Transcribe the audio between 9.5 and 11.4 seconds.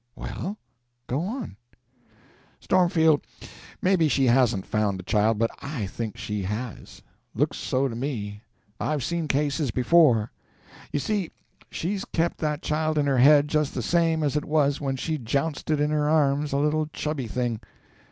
before. You see,